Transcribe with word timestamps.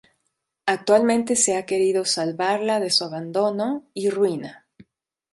Actualmente 0.65 1.35
se 1.35 1.55
ha 1.55 1.67
querido 1.67 2.05
salvarla 2.05 2.79
de 2.79 2.89
su 2.89 3.03
abandono 3.03 3.85
y 3.93 4.09
ruina. 4.09 4.65